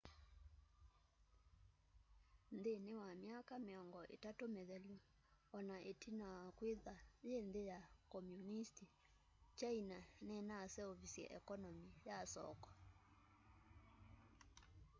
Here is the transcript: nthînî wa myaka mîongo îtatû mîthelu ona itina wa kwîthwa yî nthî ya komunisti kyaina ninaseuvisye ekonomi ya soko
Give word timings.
nthînî 2.55 2.93
wa 3.01 3.11
myaka 3.23 3.55
mîongo 3.67 4.01
îtatû 4.15 4.45
mîthelu 4.55 4.95
ona 5.57 5.77
itina 5.91 6.27
wa 6.45 6.49
kwîthwa 6.57 6.95
yî 7.29 7.37
nthî 7.47 7.63
ya 7.71 7.79
komunisti 8.13 8.85
kyaina 9.59 9.99
ninaseuvisye 10.27 11.25
ekonomi 11.39 11.87
ya 12.09 12.19
soko 12.33 12.67